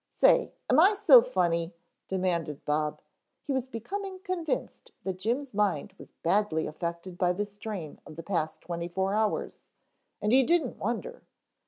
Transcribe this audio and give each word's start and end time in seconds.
"Say, 0.17 0.51
am 0.67 0.79
I 0.79 0.95
so 0.95 1.21
funny?" 1.21 1.75
demanded 2.07 2.65
Bob. 2.65 3.01
He 3.43 3.53
was 3.53 3.67
becoming 3.67 4.17
convinced 4.23 4.91
that 5.03 5.19
Jim's 5.19 5.53
mind 5.53 5.93
was 5.99 6.11
badly 6.23 6.65
affected 6.65 7.19
by 7.19 7.33
the 7.33 7.45
strain 7.45 8.01
of 8.03 8.15
the 8.15 8.23
past 8.23 8.61
twenty 8.61 8.87
four 8.87 9.13
hours, 9.13 9.67
and 10.19 10.31
he 10.33 10.41
didn't 10.41 10.77
wonder. 10.79 11.21